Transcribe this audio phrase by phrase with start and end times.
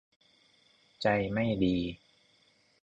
[1.01, 1.77] ใจไม่ดี